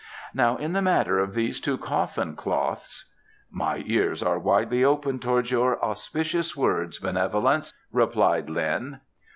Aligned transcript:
Now 0.33 0.57
in 0.57 0.73
the 0.73 0.81
matter 0.81 1.19
of 1.19 1.35
these 1.35 1.61
two 1.61 1.77
coffin 1.77 2.35
cloths" 2.35 3.05
"My 3.51 3.83
ears 3.85 4.23
are 4.23 4.39
widely 4.39 4.83
opened 4.83 5.21
towards 5.21 5.51
your 5.51 5.79
auspicious 5.85 6.57
words, 6.57 6.97
benevolence," 6.97 7.71
replied 7.91 8.49
Lin. 8.49 8.99